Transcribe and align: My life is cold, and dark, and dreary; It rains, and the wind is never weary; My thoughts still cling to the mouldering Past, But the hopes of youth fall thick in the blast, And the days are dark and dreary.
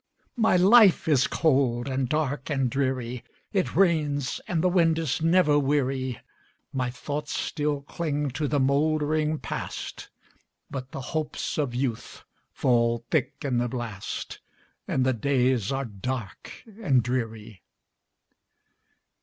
My 0.37 0.55
life 0.57 1.07
is 1.07 1.27
cold, 1.27 1.87
and 1.87 2.09
dark, 2.09 2.49
and 2.49 2.71
dreary; 2.71 3.23
It 3.53 3.75
rains, 3.75 4.41
and 4.47 4.63
the 4.63 4.67
wind 4.67 4.97
is 4.97 5.21
never 5.21 5.59
weary; 5.59 6.17
My 6.73 6.89
thoughts 6.89 7.37
still 7.37 7.81
cling 7.81 8.31
to 8.31 8.47
the 8.47 8.59
mouldering 8.59 9.37
Past, 9.37 10.09
But 10.71 10.89
the 10.89 11.01
hopes 11.13 11.59
of 11.59 11.75
youth 11.75 12.23
fall 12.51 13.05
thick 13.11 13.33
in 13.43 13.59
the 13.59 13.69
blast, 13.69 14.39
And 14.87 15.05
the 15.05 15.13
days 15.13 15.71
are 15.71 15.85
dark 15.85 16.63
and 16.81 17.03
dreary. 17.03 17.61